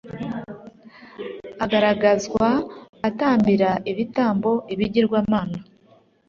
[1.63, 2.47] agaragazwa
[3.07, 5.57] atambira ibitambo ibigirwamana